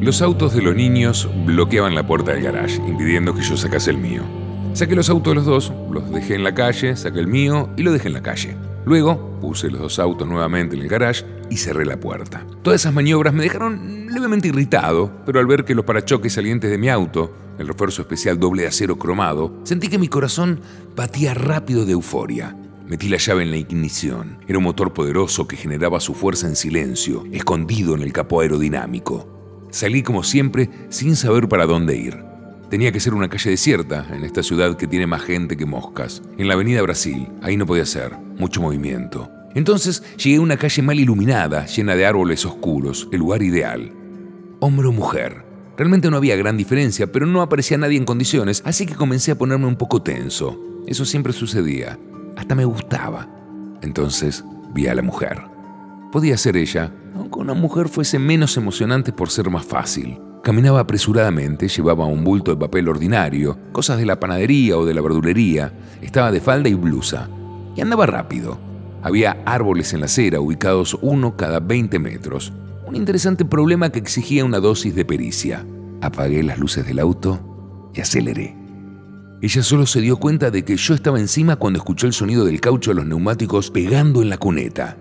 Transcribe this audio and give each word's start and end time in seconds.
Los 0.00 0.22
autos 0.22 0.54
de 0.54 0.62
los 0.62 0.74
niños 0.74 1.28
bloqueaban 1.44 1.94
la 1.94 2.06
puerta 2.06 2.32
del 2.32 2.42
garage, 2.42 2.76
impidiendo 2.88 3.34
que 3.34 3.42
yo 3.42 3.54
sacase 3.54 3.90
el 3.90 3.98
mío. 3.98 4.22
Saqué 4.72 4.96
los 4.96 5.10
autos 5.10 5.32
de 5.32 5.34
los 5.34 5.44
dos, 5.44 5.72
los 5.90 6.10
dejé 6.10 6.36
en 6.36 6.42
la 6.42 6.54
calle, 6.54 6.96
saqué 6.96 7.20
el 7.20 7.26
mío 7.26 7.68
y 7.76 7.82
lo 7.82 7.92
dejé 7.92 8.08
en 8.08 8.14
la 8.14 8.22
calle. 8.22 8.56
Luego 8.86 9.38
puse 9.42 9.68
los 9.68 9.78
dos 9.78 9.98
autos 9.98 10.26
nuevamente 10.26 10.74
en 10.74 10.80
el 10.80 10.88
garage 10.88 11.26
y 11.50 11.58
cerré 11.58 11.84
la 11.84 12.00
puerta. 12.00 12.46
Todas 12.62 12.80
esas 12.80 12.94
maniobras 12.94 13.34
me 13.34 13.42
dejaron 13.42 14.06
levemente 14.06 14.48
irritado, 14.48 15.12
pero 15.26 15.38
al 15.38 15.46
ver 15.46 15.66
que 15.66 15.74
los 15.74 15.84
parachoques 15.84 16.32
salientes 16.32 16.70
de 16.70 16.78
mi 16.78 16.88
auto, 16.88 17.36
el 17.58 17.68
refuerzo 17.68 18.00
especial 18.00 18.40
doble 18.40 18.62
de 18.62 18.68
acero 18.68 18.96
cromado, 18.96 19.60
sentí 19.64 19.88
que 19.88 19.98
mi 19.98 20.08
corazón 20.08 20.60
batía 20.96 21.34
rápido 21.34 21.84
de 21.84 21.92
euforia. 21.92 22.56
Metí 22.88 23.10
la 23.10 23.18
llave 23.18 23.42
en 23.42 23.50
la 23.50 23.58
ignición. 23.58 24.38
Era 24.48 24.56
un 24.56 24.64
motor 24.64 24.94
poderoso 24.94 25.46
que 25.46 25.58
generaba 25.58 26.00
su 26.00 26.14
fuerza 26.14 26.46
en 26.46 26.56
silencio, 26.56 27.24
escondido 27.32 27.94
en 27.94 28.00
el 28.00 28.14
capó 28.14 28.40
aerodinámico. 28.40 29.39
Salí 29.70 30.02
como 30.02 30.22
siempre 30.22 30.68
sin 30.88 31.16
saber 31.16 31.48
para 31.48 31.66
dónde 31.66 31.96
ir. 31.96 32.30
Tenía 32.70 32.92
que 32.92 33.00
ser 33.00 33.14
una 33.14 33.28
calle 33.28 33.50
desierta 33.50 34.06
en 34.12 34.24
esta 34.24 34.42
ciudad 34.42 34.76
que 34.76 34.86
tiene 34.86 35.06
más 35.06 35.22
gente 35.22 35.56
que 35.56 35.66
moscas. 35.66 36.22
En 36.38 36.48
la 36.48 36.54
avenida 36.54 36.82
Brasil, 36.82 37.28
ahí 37.42 37.56
no 37.56 37.66
podía 37.66 37.84
ser, 37.84 38.16
mucho 38.38 38.60
movimiento. 38.60 39.30
Entonces 39.54 40.02
llegué 40.16 40.36
a 40.36 40.40
una 40.40 40.56
calle 40.56 40.82
mal 40.82 40.98
iluminada, 40.98 41.66
llena 41.66 41.96
de 41.96 42.06
árboles 42.06 42.46
oscuros, 42.46 43.08
el 43.10 43.18
lugar 43.18 43.42
ideal. 43.42 43.92
Hombre 44.60 44.88
o 44.88 44.92
mujer. 44.92 45.44
Realmente 45.76 46.10
no 46.10 46.16
había 46.16 46.36
gran 46.36 46.56
diferencia, 46.56 47.10
pero 47.10 47.26
no 47.26 47.42
aparecía 47.42 47.78
nadie 47.78 47.96
en 47.96 48.04
condiciones, 48.04 48.62
así 48.64 48.86
que 48.86 48.94
comencé 48.94 49.32
a 49.32 49.38
ponerme 49.38 49.66
un 49.66 49.76
poco 49.76 50.02
tenso. 50.02 50.60
Eso 50.86 51.04
siempre 51.04 51.32
sucedía. 51.32 51.98
Hasta 52.36 52.54
me 52.54 52.64
gustaba. 52.64 53.28
Entonces 53.82 54.44
vi 54.74 54.86
a 54.86 54.94
la 54.94 55.02
mujer. 55.02 55.40
Podía 56.12 56.36
ser 56.36 56.56
ella, 56.56 56.92
aunque 57.30 57.48
una 57.48 57.54
mujer 57.54 57.88
fuese 57.88 58.18
menos 58.18 58.56
emocionante 58.56 59.12
por 59.12 59.30
ser 59.30 59.50
más 59.50 59.64
fácil. 59.64 60.18
Caminaba 60.42 60.80
apresuradamente, 60.80 61.68
llevaba 61.68 62.04
un 62.06 62.24
bulto 62.24 62.50
de 62.50 62.56
papel 62.56 62.88
ordinario, 62.88 63.56
cosas 63.70 63.98
de 63.98 64.06
la 64.06 64.18
panadería 64.18 64.76
o 64.76 64.84
de 64.84 64.94
la 64.94 65.00
verdulería, 65.00 65.72
estaba 66.02 66.32
de 66.32 66.40
falda 66.40 66.68
y 66.68 66.74
blusa, 66.74 67.28
y 67.76 67.82
andaba 67.82 68.06
rápido. 68.06 68.58
Había 69.02 69.42
árboles 69.46 69.94
en 69.94 70.00
la 70.00 70.06
acera 70.06 70.40
ubicados 70.40 70.98
uno 71.02 71.36
cada 71.36 71.60
20 71.60 72.00
metros, 72.00 72.52
un 72.84 72.96
interesante 72.96 73.44
problema 73.44 73.90
que 73.90 74.00
exigía 74.00 74.44
una 74.44 74.58
dosis 74.58 74.92
de 74.96 75.04
pericia. 75.04 75.64
Apagué 76.00 76.42
las 76.42 76.58
luces 76.58 76.84
del 76.84 76.98
auto 76.98 77.90
y 77.94 78.00
aceleré. 78.00 78.56
Ella 79.40 79.62
solo 79.62 79.86
se 79.86 80.00
dio 80.00 80.16
cuenta 80.16 80.50
de 80.50 80.64
que 80.64 80.76
yo 80.76 80.94
estaba 80.94 81.20
encima 81.20 81.54
cuando 81.54 81.78
escuchó 81.78 82.08
el 82.08 82.12
sonido 82.12 82.44
del 82.44 82.60
caucho 82.60 82.90
de 82.90 82.96
los 82.96 83.06
neumáticos 83.06 83.70
pegando 83.70 84.20
en 84.20 84.30
la 84.30 84.38
cuneta 84.38 84.96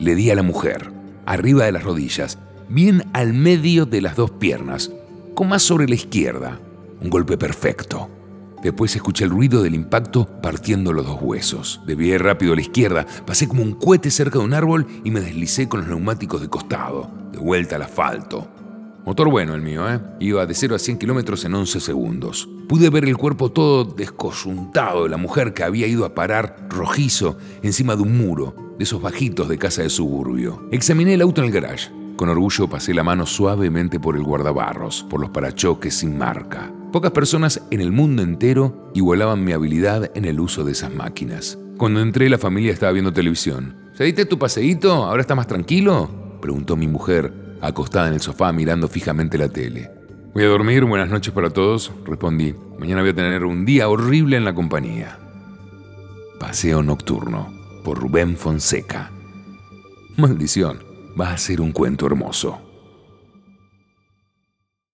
le 0.00 0.14
di 0.14 0.30
a 0.30 0.34
la 0.34 0.42
mujer, 0.42 0.90
arriba 1.26 1.64
de 1.64 1.72
las 1.72 1.84
rodillas, 1.84 2.38
bien 2.68 3.04
al 3.12 3.32
medio 3.32 3.86
de 3.86 4.00
las 4.00 4.16
dos 4.16 4.30
piernas, 4.30 4.90
con 5.34 5.48
más 5.48 5.62
sobre 5.62 5.88
la 5.88 5.94
izquierda. 5.94 6.60
Un 7.00 7.10
golpe 7.10 7.36
perfecto. 7.38 8.08
Después 8.62 8.94
escuché 8.94 9.24
el 9.24 9.30
ruido 9.30 9.62
del 9.62 9.74
impacto 9.74 10.26
partiendo 10.42 10.92
los 10.92 11.06
dos 11.06 11.18
huesos. 11.20 11.80
Devié 11.86 12.18
rápido 12.18 12.52
a 12.52 12.56
la 12.56 12.62
izquierda, 12.62 13.06
pasé 13.24 13.48
como 13.48 13.62
un 13.62 13.72
cohete 13.72 14.10
cerca 14.10 14.38
de 14.38 14.44
un 14.44 14.52
árbol 14.52 14.86
y 15.02 15.10
me 15.10 15.20
deslicé 15.20 15.68
con 15.68 15.80
los 15.80 15.88
neumáticos 15.88 16.42
de 16.42 16.48
costado, 16.48 17.10
de 17.32 17.38
vuelta 17.38 17.76
al 17.76 17.82
asfalto. 17.82 18.48
Motor 19.06 19.30
bueno 19.30 19.54
el 19.54 19.62
mío, 19.62 19.90
¿eh? 19.90 19.98
Iba 20.20 20.44
de 20.44 20.54
0 20.54 20.74
a 20.74 20.78
100 20.78 20.98
kilómetros 20.98 21.44
en 21.46 21.54
11 21.54 21.80
segundos. 21.80 22.48
Pude 22.68 22.90
ver 22.90 23.06
el 23.06 23.16
cuerpo 23.16 23.50
todo 23.50 23.84
descoyuntado 23.84 25.04
de 25.04 25.08
la 25.10 25.16
mujer 25.16 25.54
que 25.54 25.64
había 25.64 25.86
ido 25.86 26.04
a 26.04 26.14
parar 26.14 26.68
rojizo 26.68 27.38
encima 27.62 27.96
de 27.96 28.02
un 28.02 28.18
muro, 28.18 28.54
de 28.80 28.84
esos 28.84 29.02
bajitos 29.02 29.46
de 29.46 29.58
casa 29.58 29.82
de 29.82 29.90
suburbio. 29.90 30.66
Examiné 30.70 31.12
el 31.12 31.20
auto 31.20 31.42
en 31.42 31.48
el 31.48 31.52
garage. 31.52 31.90
Con 32.16 32.30
orgullo 32.30 32.66
pasé 32.66 32.94
la 32.94 33.02
mano 33.02 33.26
suavemente 33.26 34.00
por 34.00 34.16
el 34.16 34.22
guardabarros, 34.22 35.04
por 35.10 35.20
los 35.20 35.28
parachoques 35.28 35.98
sin 35.98 36.16
marca. 36.16 36.72
Pocas 36.90 37.10
personas 37.10 37.60
en 37.70 37.82
el 37.82 37.92
mundo 37.92 38.22
entero 38.22 38.90
igualaban 38.94 39.44
mi 39.44 39.52
habilidad 39.52 40.10
en 40.14 40.24
el 40.24 40.40
uso 40.40 40.64
de 40.64 40.72
esas 40.72 40.94
máquinas. 40.94 41.58
Cuando 41.76 42.00
entré, 42.00 42.30
la 42.30 42.38
familia 42.38 42.72
estaba 42.72 42.92
viendo 42.92 43.12
televisión. 43.12 43.76
¿Se 43.92 44.04
diste 44.04 44.24
tu 44.24 44.38
paseíto? 44.38 44.94
¿Ahora 45.04 45.20
está 45.20 45.34
más 45.34 45.46
tranquilo? 45.46 46.38
Preguntó 46.40 46.74
mi 46.74 46.88
mujer, 46.88 47.58
acostada 47.60 48.08
en 48.08 48.14
el 48.14 48.20
sofá 48.20 48.50
mirando 48.50 48.88
fijamente 48.88 49.36
la 49.36 49.50
tele. 49.50 49.90
Voy 50.32 50.44
a 50.44 50.48
dormir, 50.48 50.86
buenas 50.86 51.10
noches 51.10 51.34
para 51.34 51.50
todos, 51.50 51.92
respondí. 52.06 52.54
Mañana 52.78 53.02
voy 53.02 53.10
a 53.10 53.14
tener 53.14 53.44
un 53.44 53.66
día 53.66 53.90
horrible 53.90 54.38
en 54.38 54.46
la 54.46 54.54
compañía. 54.54 55.18
Paseo 56.38 56.82
Nocturno, 56.82 57.59
por 57.82 57.98
Rubén 57.98 58.36
Fonseca. 58.36 59.10
Maldición, 60.16 60.82
va 61.20 61.32
a 61.32 61.38
ser 61.38 61.60
un 61.60 61.72
cuento 61.72 62.06
hermoso. 62.06 62.69